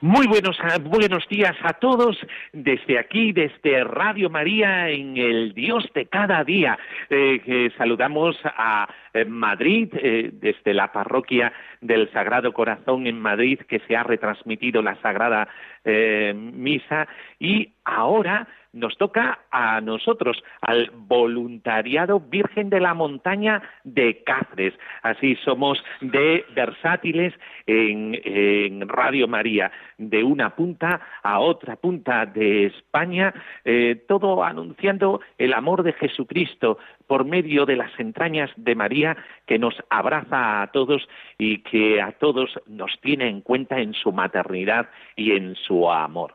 [0.00, 2.16] Muy buenos, buenos días a todos
[2.52, 6.78] desde aquí, desde Radio María en el Dios de cada día.
[7.10, 13.80] Eh, saludamos a eh, Madrid, eh, desde la parroquia del Sagrado Corazón en Madrid, que
[13.88, 15.48] se ha retransmitido la Sagrada
[15.84, 17.08] Misa,
[17.40, 24.74] y ahora nos toca a nosotros, al voluntariado Virgen de la Montaña de Cáceres.
[25.02, 27.34] Así somos de versátiles
[27.66, 33.34] en, Radio María, de una punta a otra punta de España,
[33.64, 39.58] eh, todo anunciando el amor de Jesucristo por medio de las entrañas de María que
[39.58, 44.88] nos abraza a todos y que a todos nos tiene en cuenta en su maternidad
[45.16, 46.34] y en su amor.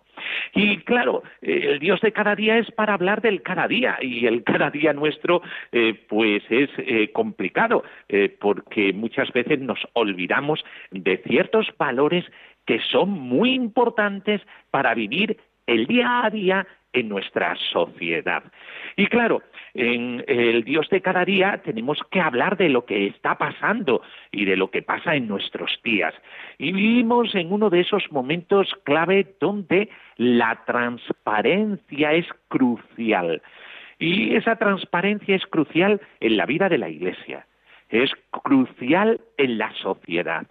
[0.54, 4.26] Y claro, eh, el Dios de cada día es para hablar del cada día y
[4.26, 7.84] el cada día nuestro eh, pues es eh, complicado
[8.40, 12.26] porque muchas veces nos olvidamos de ciertos valores
[12.66, 18.44] que son muy importantes para vivir el día a día en nuestra sociedad.
[18.96, 19.42] Y claro,
[19.74, 24.46] en el Dios de cada día tenemos que hablar de lo que está pasando y
[24.46, 26.14] de lo que pasa en nuestros días.
[26.58, 33.42] Y vivimos en uno de esos momentos clave donde la transparencia es crucial.
[34.00, 37.48] Y esa transparencia es crucial en la vida de la Iglesia,
[37.90, 40.46] es crucial en la sociedad,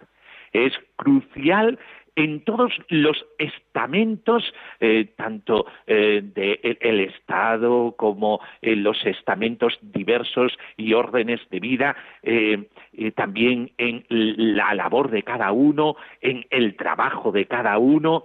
[0.53, 1.77] es crucial
[2.15, 10.93] en todos los estamentos, eh, tanto eh, del Estado como en los estamentos diversos y
[10.93, 12.69] órdenes de vida, eh,
[13.15, 18.23] también en la labor de cada uno, en el trabajo de cada uno.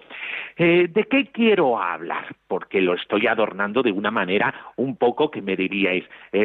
[0.56, 2.34] ¿De qué quiero hablar?
[2.48, 6.04] Porque lo estoy adornando de una manera un poco que me diríais,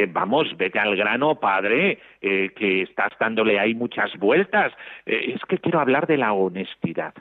[0.10, 4.72] vamos, vete al grano, padre, que estás dándole ahí muchas vueltas.
[5.06, 7.14] es que quiero hablar de la honestidad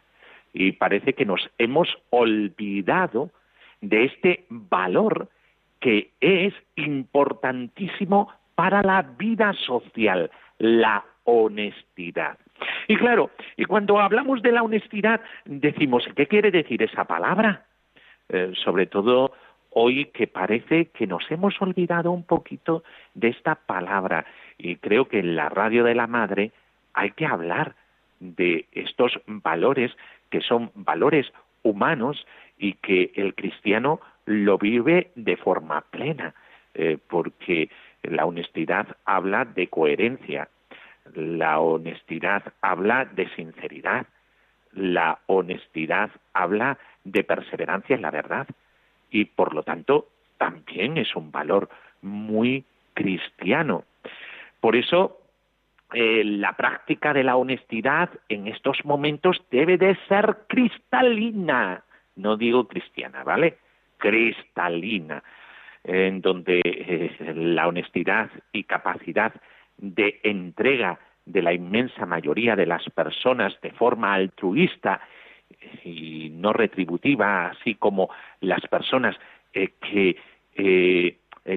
[0.52, 3.30] y parece que nos hemos olvidado
[3.80, 5.28] de este valor
[5.80, 12.38] que es importantísimo para la vida social, la honestidad.
[12.86, 17.64] Y claro, y cuando hablamos de la honestidad, decimos, ¿qué quiere decir esa palabra?
[18.28, 19.32] Eh, sobre todo
[19.70, 22.84] hoy que parece que nos hemos olvidado un poquito
[23.14, 24.26] de esta palabra.
[24.58, 26.52] Y creo que en la radio de la madre
[26.94, 27.74] hay que hablar
[28.20, 29.90] de estos valores
[30.32, 31.30] que son valores
[31.62, 32.26] humanos
[32.58, 36.34] y que el cristiano lo vive de forma plena,
[36.74, 37.68] eh, porque
[38.02, 40.48] la honestidad habla de coherencia,
[41.14, 44.06] la honestidad habla de sinceridad,
[44.72, 48.46] la honestidad habla de perseverancia en la verdad
[49.10, 51.68] y por lo tanto también es un valor
[52.00, 52.64] muy
[52.94, 53.84] cristiano.
[54.60, 55.18] Por eso
[55.94, 61.84] eh, la práctica de la honestidad en estos momentos debe de ser cristalina,
[62.16, 63.58] no digo cristiana, ¿vale?
[63.98, 65.22] Cristalina,
[65.84, 69.34] en donde eh, la honestidad y capacidad
[69.76, 75.00] de entrega de la inmensa mayoría de las personas de forma altruista
[75.84, 78.08] y no retributiva, así como
[78.40, 79.14] las personas
[79.52, 80.16] eh, que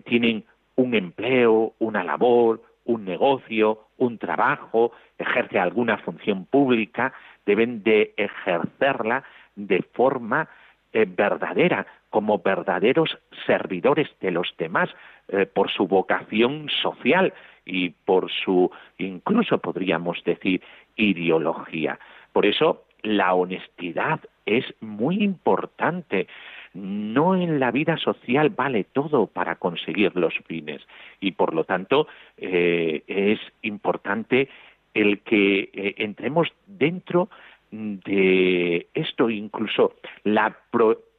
[0.04, 0.44] tienen
[0.76, 7.14] un empleo, una labor, un negocio, un trabajo, ejerce alguna función pública,
[7.46, 9.24] deben de ejercerla
[9.56, 10.48] de forma
[10.94, 14.90] eh, verdadera, como verdaderos servidores de los demás,
[15.28, 17.34] eh, por su vocación social
[17.66, 20.62] y por su, incluso podríamos decir,
[20.96, 22.00] ideología.
[22.32, 26.28] Por eso la honestidad es muy importante
[26.76, 30.82] no en la vida social vale todo para conseguir los fines
[31.20, 32.08] y por lo tanto
[32.38, 34.50] eh, es importante
[34.94, 37.30] el que eh, entremos dentro
[37.72, 40.56] de esto incluso la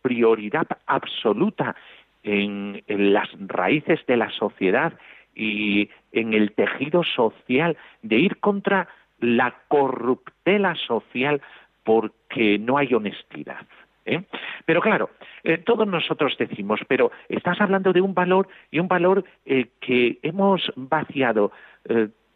[0.03, 1.75] prioridad absoluta
[2.23, 4.93] en, las raíces de la sociedad
[5.35, 8.89] y en el tejido social de ir contra
[9.21, 11.41] la corruptela social
[11.85, 13.67] porque no hay honestidad.
[14.07, 14.23] ¿Eh?
[14.65, 15.11] Pero claro,
[15.45, 20.19] eh, todos nosotros decimos, pero estás hablando de un valor y un valor eh, que
[20.23, 21.53] hemos vaciado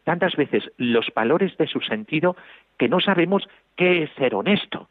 [0.05, 2.37] tantas veces los valores de su sentido
[2.79, 4.89] que no sabemos qué es ser honesto.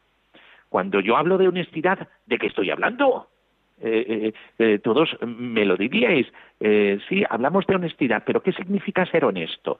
[0.68, 3.28] Cuando yo hablo de honestidad, ¿de qué estoy hablando?
[4.82, 6.26] todos me lo diríais.
[7.08, 9.78] sí, hablamos de honestidad, pero ¿qué significa ser honesto?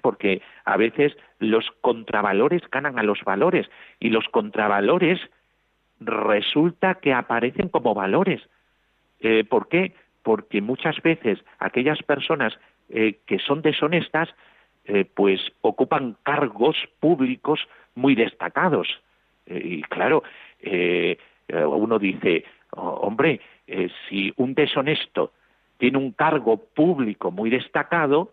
[0.00, 3.68] Porque a veces los contravalores ganan a los valores
[3.98, 5.18] y los contravalores
[6.06, 8.42] resulta que aparecen como valores.
[9.48, 9.94] ¿Por qué?
[10.22, 12.58] Porque muchas veces aquellas personas
[12.88, 14.28] que son deshonestas
[14.84, 17.60] eh, pues ocupan cargos públicos
[17.94, 18.88] muy destacados.
[19.46, 20.24] Eh, y claro,
[20.60, 21.18] eh,
[21.48, 23.40] uno dice, oh, hombre,
[24.08, 25.32] si un deshonesto
[25.78, 28.32] tiene un cargo público muy destacado,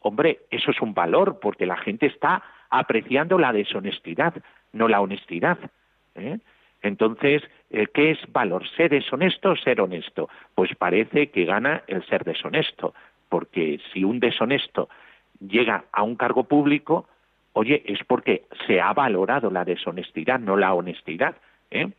[0.00, 4.34] hombre, eso es un valor, porque la gente está apreciando la deshonestidad,
[4.72, 5.58] no la honestidad.
[6.82, 8.68] Entonces, ¿qué es valor?
[8.76, 10.28] ¿Ser deshonesto o ser honesto?
[10.54, 12.94] Pues parece que gana el ser deshonesto,
[13.28, 14.88] porque si un deshonesto
[15.40, 17.06] llega a un cargo público,
[17.52, 21.36] oye, es porque se ha valorado la deshonestidad, no la honestidad.
[21.70, 21.90] ¿eh?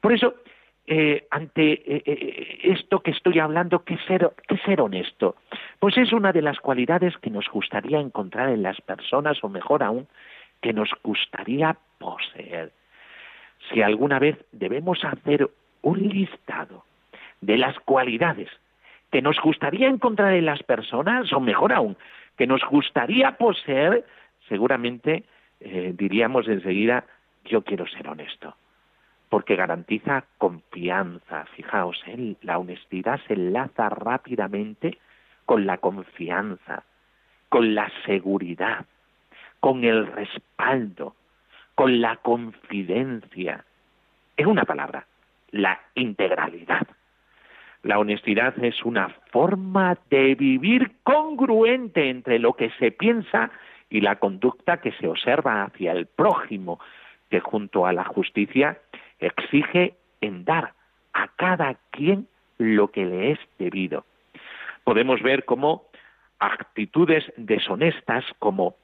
[0.00, 0.34] Por eso,
[0.86, 5.36] eh, ante eh, esto que estoy hablando, ¿qué ser, ¿qué ser honesto?
[5.78, 9.82] Pues es una de las cualidades que nos gustaría encontrar en las personas, o mejor
[9.82, 10.06] aún,
[10.60, 12.72] que nos gustaría poseer.
[13.70, 15.48] Si alguna vez debemos hacer
[15.82, 16.84] un listado
[17.40, 18.48] de las cualidades
[19.10, 21.96] que nos gustaría encontrar en las personas, o mejor aún,
[22.36, 24.04] que nos gustaría poseer,
[24.48, 25.24] seguramente
[25.60, 27.04] eh, diríamos enseguida,
[27.44, 28.54] yo quiero ser honesto,
[29.28, 31.44] porque garantiza confianza.
[31.56, 32.36] Fijaos, ¿eh?
[32.42, 34.98] la honestidad se enlaza rápidamente
[35.44, 36.84] con la confianza,
[37.48, 38.86] con la seguridad,
[39.60, 41.14] con el respaldo,
[41.82, 43.64] con la confidencia.
[44.36, 45.04] Es una palabra,
[45.50, 46.86] la integralidad.
[47.82, 53.50] La honestidad es una forma de vivir congruente entre lo que se piensa
[53.90, 56.78] y la conducta que se observa hacia el prójimo,
[57.30, 58.78] que junto a la justicia
[59.18, 60.74] exige en dar
[61.12, 62.28] a cada quien
[62.58, 64.04] lo que le es debido.
[64.84, 65.86] Podemos ver cómo
[66.38, 68.76] actitudes deshonestas como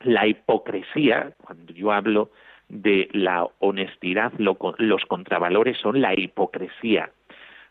[0.00, 2.30] la hipocresía, cuando yo hablo
[2.68, 7.10] de la honestidad, los contravalores son la hipocresía,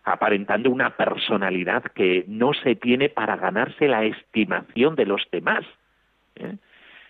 [0.04, 5.66] aparentando una personalidad que no se tiene para ganarse la estimación de los demás.
[6.36, 6.56] ¿eh?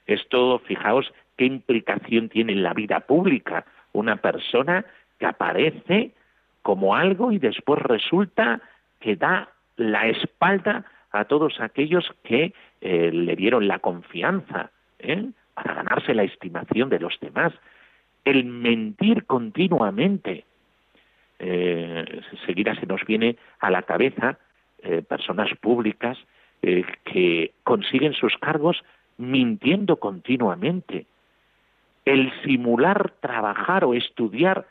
[0.07, 4.85] Esto, fijaos, qué implicación tiene en la vida pública una persona
[5.19, 6.11] que aparece
[6.61, 8.61] como algo y después resulta
[8.99, 14.71] que da la espalda a todos aquellos que eh, le dieron la confianza
[15.53, 17.53] para ganarse la estimación de los demás.
[18.23, 20.45] El mentir continuamente,
[21.39, 24.37] eh, seguida se nos viene a la cabeza
[24.79, 26.17] eh, personas públicas
[26.61, 28.83] eh, que consiguen sus cargos
[29.17, 31.05] mintiendo continuamente.
[32.05, 34.65] El simular trabajar o estudiar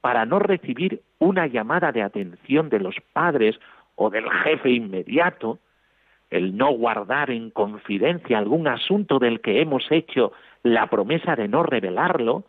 [0.00, 3.58] para no recibir una llamada de atención de los padres
[3.96, 5.58] o del jefe inmediato,
[6.30, 10.32] el no guardar en confidencia algún asunto del que hemos hecho
[10.62, 12.44] la promesa de no revelarlo,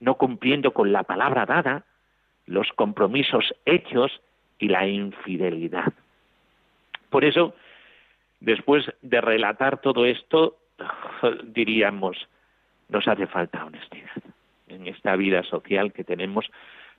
[0.00, 1.84] no cumpliendo con la palabra dada,
[2.46, 4.20] los compromisos hechos
[4.58, 5.92] y la infidelidad.
[7.10, 7.54] Por eso,
[8.40, 10.56] después de relatar todo esto,
[11.44, 12.16] diríamos,
[12.88, 14.22] nos hace falta honestidad.
[14.68, 16.50] En esta vida social que tenemos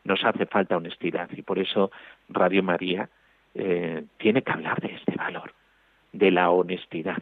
[0.03, 1.91] nos hace falta honestidad y por eso
[2.29, 3.09] Radio María
[3.53, 5.53] eh, tiene que hablar de este valor,
[6.13, 7.21] de la honestidad,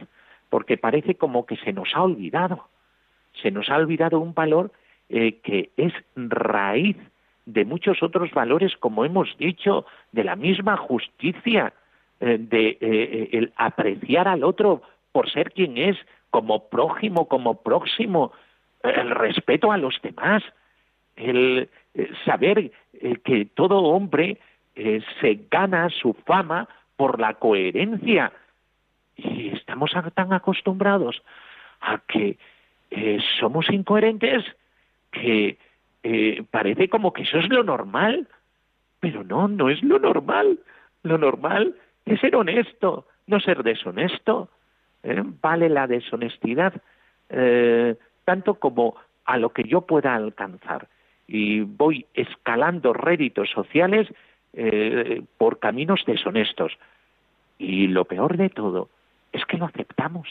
[0.49, 2.67] porque parece como que se nos ha olvidado,
[3.41, 4.71] se nos ha olvidado un valor
[5.09, 6.97] eh, que es raíz
[7.45, 11.73] de muchos otros valores, como hemos dicho, de la misma justicia,
[12.19, 14.81] eh, de eh, el apreciar al otro
[15.13, 15.97] por ser quien es,
[16.29, 18.33] como prójimo, como próximo,
[18.83, 20.43] el respeto a los demás,
[21.15, 21.69] el
[22.25, 22.71] saber
[23.23, 24.37] que todo hombre
[24.75, 28.31] se gana su fama por la coherencia.
[29.17, 31.21] Y estamos tan acostumbrados
[31.81, 32.37] a que
[33.39, 34.45] somos incoherentes
[35.11, 35.57] que
[36.03, 38.27] eh, parece como que eso es lo normal,
[38.99, 40.59] pero no, no es lo normal.
[41.03, 44.49] Lo normal es ser honesto, no ser deshonesto.
[45.03, 45.23] ¿eh?
[45.41, 46.73] Vale la deshonestidad
[47.29, 47.95] eh,
[48.25, 48.95] tanto como
[49.25, 50.87] a lo que yo pueda alcanzar.
[51.27, 54.07] Y voy escalando réditos sociales
[55.37, 56.71] por caminos deshonestos.
[57.59, 58.89] Y lo peor de todo
[59.31, 60.27] es que lo aceptamos.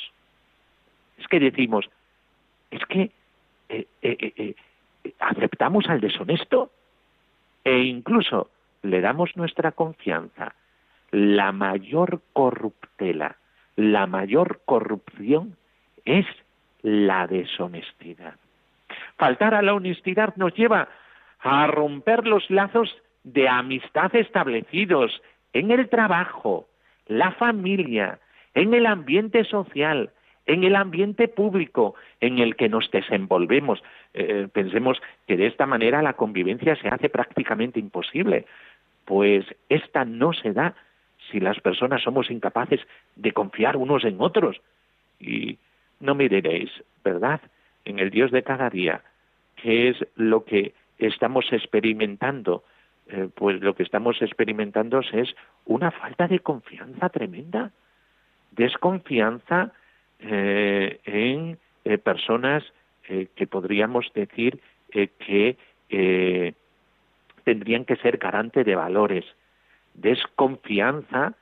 [1.18, 1.88] Es que decimos,
[2.70, 3.10] es que
[5.18, 6.70] aceptamos al deshonesto
[7.64, 8.50] e incluso
[8.82, 10.54] le damos nuestra confianza.
[11.10, 13.36] La mayor corruptela,
[13.76, 15.56] la mayor corrupción
[16.04, 16.26] es
[16.82, 18.34] la deshonestidad.
[19.16, 20.88] Faltar a la honestidad nos lleva
[21.40, 25.20] a romper los lazos de amistad establecidos
[25.52, 26.68] en el trabajo,
[27.06, 28.20] la familia,
[28.56, 30.10] en el ambiente social,
[30.46, 33.82] en el ambiente público en el que nos desenvolvemos.
[34.14, 38.46] Eh, pensemos que de esta manera la convivencia se hace prácticamente imposible,
[39.04, 40.74] pues esta no se da
[41.30, 42.80] si las personas somos incapaces
[43.14, 44.60] de confiar unos en otros.
[45.20, 45.58] Y
[46.00, 46.70] no me diréis,
[47.04, 47.40] ¿verdad?
[47.84, 49.02] En el Dios de cada día,
[49.56, 52.64] ¿qué es lo que estamos experimentando?
[53.08, 55.36] Eh, pues lo que estamos experimentando es
[55.66, 57.70] una falta de confianza tremenda,
[58.56, 59.72] desconfianza
[60.20, 62.64] eh, en eh, personas
[63.36, 64.58] que podríamos decir
[64.90, 65.56] que
[67.44, 69.24] tendrían que ser garante de valores,
[69.94, 71.34] desconfianza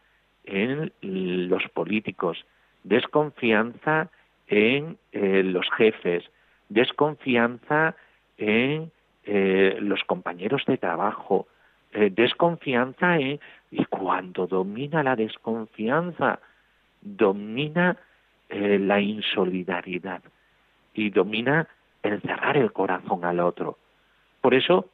[0.44, 2.44] en los políticos,
[2.82, 4.10] desconfianza
[4.48, 6.30] en los jefes,
[6.68, 7.96] desconfianza
[8.36, 8.92] en
[9.24, 11.46] los compañeros de trabajo,
[11.94, 13.38] eh, desconfianza y
[13.88, 16.40] cuando domina la desconfianza,
[17.04, 17.96] domina
[18.48, 20.22] eh, la insolidaridad
[20.94, 21.68] y domina
[22.02, 23.78] el cerrar el corazón al otro.
[24.40, 24.90] Por eso,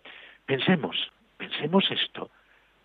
[0.46, 2.30] pensemos, pensemos esto.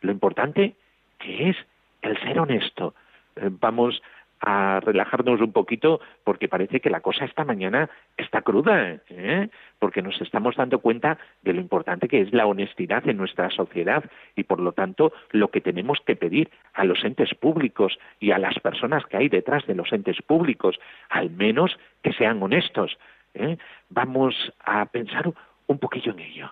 [0.02, 0.76] Lo importante
[1.20, 1.58] que es
[2.02, 2.94] el ser honesto.
[3.36, 4.02] Eh, vamos
[4.46, 9.50] a relajarnos un poquito porque parece que la cosa esta mañana está cruda, ¿eh?
[9.80, 14.04] porque nos estamos dando cuenta de lo importante que es la honestidad en nuestra sociedad
[14.36, 18.38] y por lo tanto lo que tenemos que pedir a los entes públicos y a
[18.38, 22.98] las personas que hay detrás de los entes públicos, al menos que sean honestos.
[23.34, 23.58] ¿eh?
[23.90, 25.32] Vamos a pensar
[25.68, 26.52] un poquillo en ello.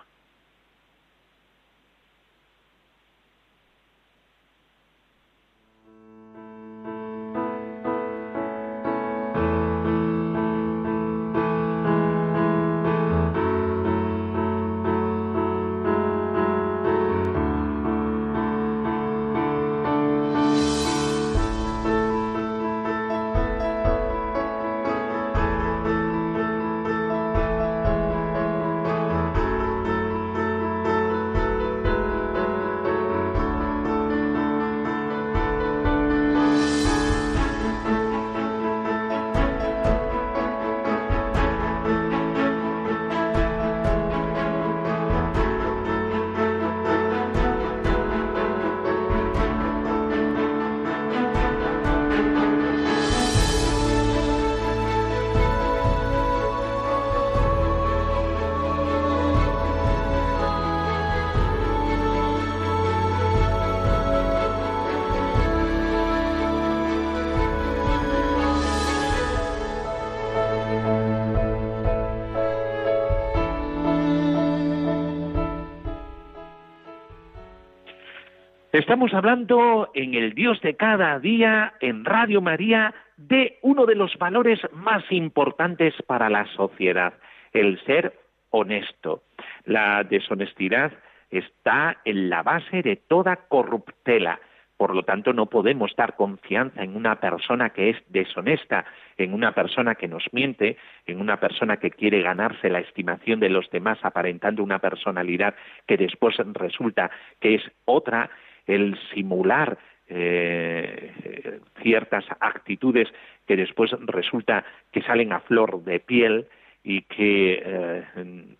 [78.74, 84.18] Estamos hablando en el Dios de cada día, en Radio María, de uno de los
[84.18, 87.14] valores más importantes para la sociedad,
[87.52, 88.18] el ser
[88.50, 89.22] honesto.
[89.64, 90.90] La deshonestidad
[91.30, 94.40] está en la base de toda corruptela.
[94.76, 99.52] Por lo tanto, no podemos dar confianza en una persona que es deshonesta, en una
[99.54, 104.00] persona que nos miente, en una persona que quiere ganarse la estimación de los demás
[104.02, 105.54] aparentando una personalidad
[105.86, 108.30] que después resulta que es otra,
[108.66, 109.78] el simular
[110.08, 113.08] eh, ciertas actitudes
[113.46, 116.46] que después resulta que salen a flor de piel
[116.82, 118.04] y que eh,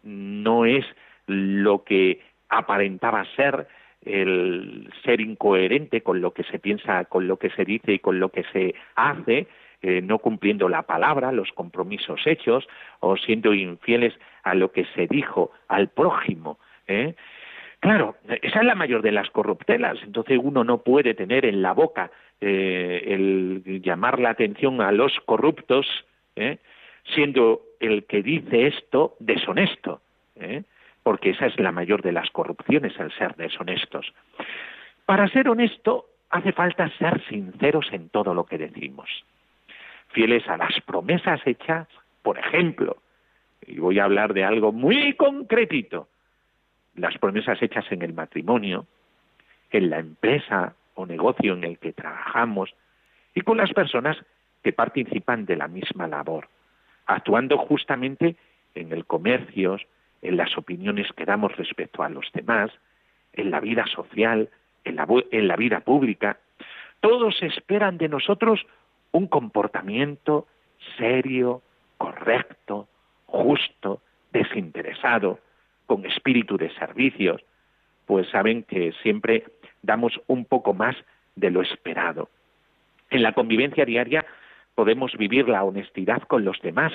[0.03, 0.85] no es
[1.27, 3.67] lo que aparentaba ser
[4.05, 8.21] el ser incoherente con lo que se piensa, con lo que se dice y con
[8.21, 9.47] lo que se hace,
[9.83, 12.67] eh, no cumpliendo la palabra, los compromisos hechos,
[13.01, 16.59] o siendo infieles a lo que se dijo al prójimo.
[16.87, 17.15] ¿eh?
[17.85, 19.99] Claro, esa es la mayor de las corruptelas.
[20.05, 22.11] Entonces uno no puede tener en la boca
[22.41, 25.87] eh, el llamar la atención a los corruptos,
[26.35, 26.57] ¿eh?
[27.15, 30.01] siendo el que dice esto deshonesto,
[30.37, 30.63] ¿eh?
[31.03, 34.15] porque esa es la mayor de las corrupciones, el ser deshonestos.
[35.05, 39.11] Para ser honesto hace falta ser sinceros en todo lo que decimos,
[40.09, 41.87] fieles a las promesas hechas,
[42.23, 42.97] por ejemplo,
[43.67, 46.09] y voy a hablar de algo muy concretito,
[46.97, 48.87] las promesas hechas en el matrimonio,
[49.71, 52.75] en la empresa o negocio en el que trabajamos
[53.35, 54.17] y con las personas
[54.63, 56.49] que participan de la misma labor,
[57.07, 58.37] actuando justamente
[58.75, 59.79] en el comercio,
[60.23, 62.71] en las opiniones que damos respecto a los demás,
[63.33, 64.49] en la vida social,
[64.85, 66.39] en la, en la vida pública.
[67.01, 68.65] Todos esperan de nosotros
[69.13, 70.47] un comportamiento
[70.97, 71.63] serio,
[71.99, 72.89] correcto,
[73.27, 74.01] justo,
[74.33, 75.41] desinteresado,
[75.87, 77.43] con espíritu de servicios,
[78.07, 79.45] pues saben que siempre
[79.83, 80.97] damos un poco más
[81.37, 82.29] de lo esperado.
[83.11, 84.25] En la convivencia diaria
[84.75, 86.93] podemos vivir la honestidad con los demás,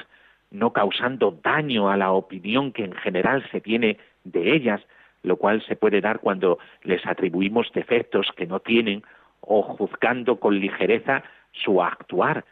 [0.52, 4.82] no causando daño a la opinión que en general se tiene de ellas,
[5.24, 9.04] lo cual se puede dar cuando les atribuimos defectos que no tienen
[9.42, 12.46] o juzgando con ligereza su actuar.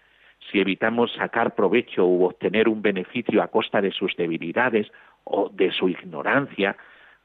[0.51, 4.87] Si evitamos sacar provecho u obtener un beneficio a costa de sus debilidades
[5.29, 6.77] o de su ignorancia,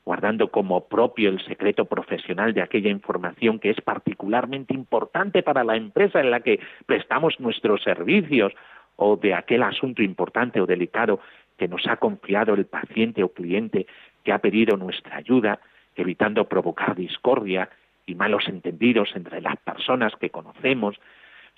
[0.05, 5.77] guardando como propio el secreto profesional de aquella información que es particularmente importante para la
[5.77, 8.53] empresa en la que prestamos nuestros servicios,
[8.97, 11.21] o de aquel asunto importante o delicado
[11.57, 13.87] que nos ha confiado el paciente o cliente
[14.25, 15.61] que ha pedido nuestra ayuda,
[15.97, 17.69] evitando provocar discordia
[18.07, 20.99] y malos entendidos entre las personas que conocemos,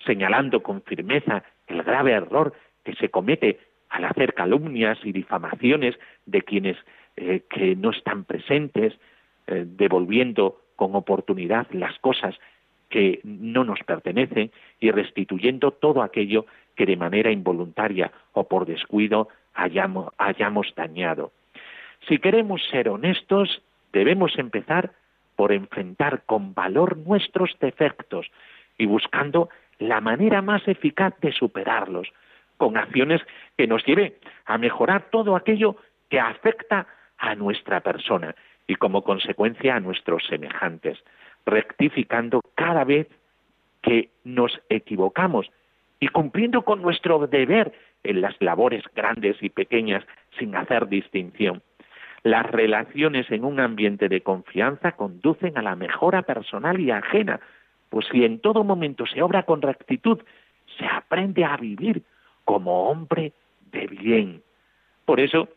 [0.05, 3.59] señalando con firmeza el grave error que se comete
[3.95, 6.75] al hacer calumnias y difamaciones de quienes
[7.15, 8.93] eh, que no están presentes,
[9.47, 12.35] eh, devolviendo con oportunidad las cosas
[12.89, 19.29] que no nos pertenecen y restituyendo todo aquello que de manera involuntaria o por descuido
[19.53, 21.31] hayamos, hayamos dañado.
[22.09, 24.91] Si queremos ser honestos, debemos empezar
[25.37, 28.29] por enfrentar con valor nuestros defectos
[28.77, 29.47] y buscando
[29.79, 32.11] la manera más eficaz de superarlos,
[32.57, 33.21] con acciones
[33.57, 34.13] que nos lleven
[34.45, 35.75] a mejorar todo aquello
[36.09, 38.35] que afecta a nuestra persona
[38.67, 40.97] y como consecuencia a nuestros semejantes,
[41.45, 43.07] rectificando cada vez
[43.81, 45.51] que nos equivocamos
[45.99, 50.03] y cumpliendo con nuestro deber en las labores grandes y pequeñas
[50.37, 51.61] sin hacer distinción.
[52.23, 57.39] Las relaciones en un ambiente de confianza conducen a la mejora personal y ajena,
[57.89, 60.19] pues si en todo momento se obra con rectitud,
[60.77, 62.03] se aprende a vivir
[62.45, 63.33] como hombre
[63.71, 64.41] de bien.
[65.03, 65.49] Por eso,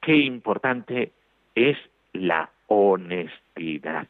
[0.00, 1.12] qué importante
[1.54, 1.76] es
[2.12, 4.06] la honestidad,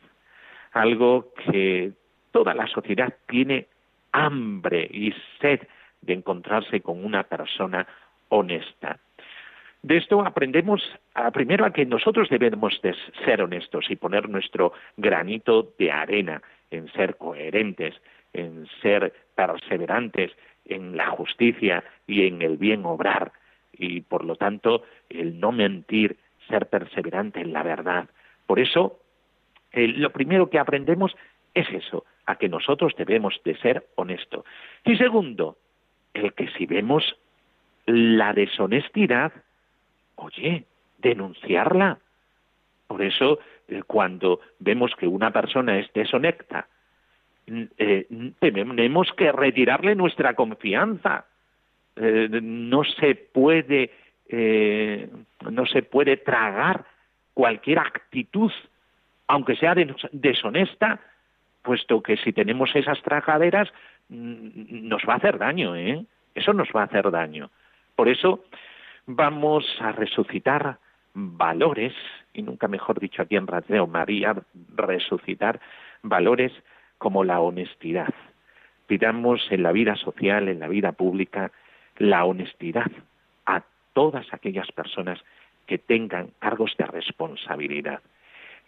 [0.72, 1.92] algo que
[2.30, 3.66] toda la sociedad tiene
[4.12, 5.60] hambre y sed
[6.02, 7.86] de encontrarse con una persona
[8.28, 8.98] honesta.
[9.82, 10.82] De esto aprendemos
[11.14, 16.42] a, primero a que nosotros debemos de ser honestos y poner nuestro granito de arena
[16.70, 17.94] en ser coherentes,
[18.32, 20.32] en ser perseverantes
[20.68, 23.32] en la justicia y en el bien obrar
[23.72, 26.16] y por lo tanto el no mentir,
[26.48, 28.08] ser perseverante en la verdad.
[28.46, 29.00] Por eso
[29.72, 31.14] lo primero que aprendemos
[31.54, 34.44] es eso, a que nosotros debemos de ser honestos.
[34.84, 35.56] Y segundo,
[36.14, 37.16] el que si vemos
[37.86, 39.32] la deshonestidad,
[40.16, 40.64] oye,
[40.98, 41.98] denunciarla.
[42.86, 46.68] Por eso, eh, cuando vemos que una persona es deshonesta,
[47.78, 48.06] eh,
[48.38, 51.26] tenemos que retirarle nuestra confianza.
[51.96, 53.90] Eh, no se puede
[55.50, 56.84] no se puede tragar
[57.32, 58.52] cualquier actitud,
[59.26, 59.74] aunque sea
[60.12, 61.00] deshonesta,
[61.62, 63.68] puesto que si tenemos esas tragaderas
[64.08, 66.04] mm, nos va a hacer daño, ¿eh?
[66.34, 67.50] Eso nos va a hacer daño.
[67.96, 68.44] Por eso
[69.06, 70.78] vamos a resucitar
[71.14, 71.94] valores,
[72.32, 74.34] y nunca mejor dicho aquí en Radio María,
[74.74, 75.60] resucitar
[76.02, 76.52] valores
[76.98, 78.12] como la honestidad.
[78.86, 81.52] Pidamos en la vida social, en la vida pública,
[81.96, 82.90] la honestidad
[83.46, 85.20] a todas aquellas personas
[85.66, 88.00] que tengan cargos de responsabilidad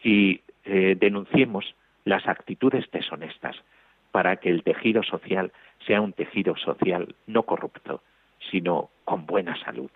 [0.03, 3.57] y eh, denunciemos las actitudes deshonestas
[4.12, 5.53] para que el tejido social
[5.87, 8.03] sea un tejido social no corrupto,
[8.51, 9.90] sino con buena salud.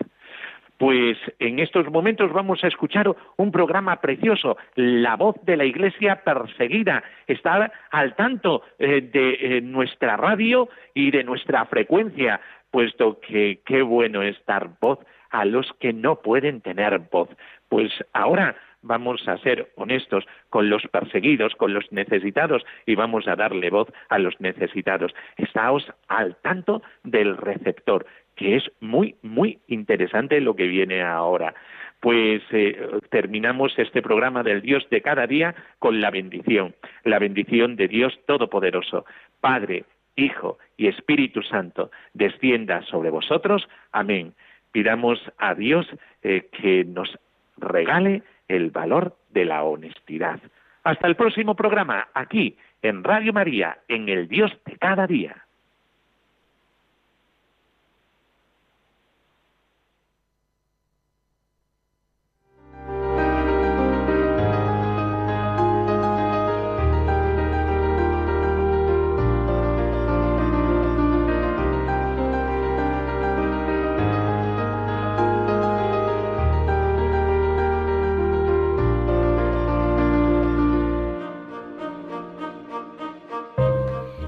[0.78, 6.22] Pues en estos momentos vamos a escuchar un programa precioso, La voz de la Iglesia
[6.24, 7.04] perseguida.
[7.26, 13.82] Estar al tanto eh, de eh, nuestra radio y de nuestra frecuencia, puesto que qué
[13.82, 14.98] bueno es dar voz
[15.30, 17.28] a los que no pueden tener voz.
[17.68, 23.34] Pues ahora vamos a ser honestos con los perseguidos, con los necesitados y vamos a
[23.34, 25.12] darle voz a los necesitados.
[25.36, 28.06] Estáos al tanto del receptor,
[28.36, 31.54] que es muy, muy interesante lo que viene ahora.
[32.00, 32.76] Pues eh,
[33.10, 38.18] terminamos este programa del Dios de cada día con la bendición, la bendición de Dios
[38.26, 39.06] Todopoderoso,
[39.40, 39.84] Padre,
[40.16, 43.66] Hijo y Espíritu Santo, descienda sobre vosotros.
[43.92, 44.34] Amén.
[44.72, 45.86] Pidamos a Dios
[46.22, 47.18] eh, que nos
[47.56, 50.40] regale el valor de la honestidad.
[50.82, 55.43] Hasta el próximo programa, aquí en Radio María, en el Dios de cada día.